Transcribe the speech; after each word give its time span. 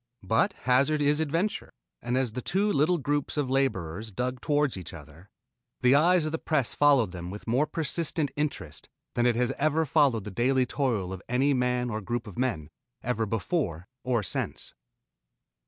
But 0.23 0.53
hazard 0.63 0.99
is 0.99 1.19
adventure, 1.19 1.69
and 2.01 2.17
as 2.17 2.31
the 2.31 2.41
two 2.41 2.71
little 2.73 2.97
groups 2.97 3.37
of 3.37 3.51
laborers 3.51 4.11
dug 4.11 4.41
toward 4.41 4.75
each 4.75 4.95
other, 4.95 5.29
the 5.81 5.93
eyes 5.93 6.25
of 6.25 6.31
the 6.31 6.39
press 6.39 6.73
followed 6.73 7.11
them 7.11 7.29
with 7.29 7.45
more 7.45 7.67
persistent 7.67 8.31
interest 8.35 8.89
than 9.13 9.27
it 9.27 9.35
has 9.35 9.51
ever 9.59 9.85
followed 9.85 10.23
the 10.23 10.31
daily 10.31 10.65
toil 10.65 11.13
of 11.13 11.21
any 11.29 11.53
man 11.53 11.91
or 11.91 12.01
group 12.01 12.25
of 12.25 12.35
men, 12.39 12.71
either 13.03 13.27
before 13.27 13.87
or 14.03 14.23
since. 14.23 14.73